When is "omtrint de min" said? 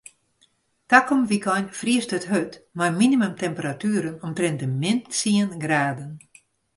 4.25-4.97